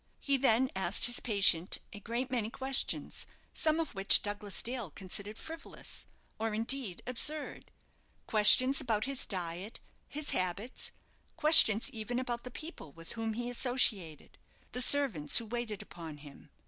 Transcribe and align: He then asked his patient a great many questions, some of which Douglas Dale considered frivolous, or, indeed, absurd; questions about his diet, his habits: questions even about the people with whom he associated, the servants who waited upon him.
He 0.19 0.35
then 0.35 0.71
asked 0.75 1.05
his 1.05 1.19
patient 1.19 1.77
a 1.93 1.99
great 1.99 2.31
many 2.31 2.49
questions, 2.49 3.27
some 3.53 3.79
of 3.79 3.93
which 3.93 4.23
Douglas 4.23 4.63
Dale 4.63 4.89
considered 4.89 5.37
frivolous, 5.37 6.07
or, 6.39 6.55
indeed, 6.55 7.03
absurd; 7.05 7.69
questions 8.25 8.81
about 8.81 9.05
his 9.05 9.27
diet, 9.27 9.79
his 10.07 10.31
habits: 10.31 10.91
questions 11.37 11.87
even 11.91 12.17
about 12.17 12.45
the 12.45 12.49
people 12.49 12.91
with 12.91 13.11
whom 13.11 13.33
he 13.33 13.47
associated, 13.47 14.39
the 14.71 14.81
servants 14.81 15.37
who 15.37 15.45
waited 15.45 15.83
upon 15.83 16.17
him. 16.17 16.49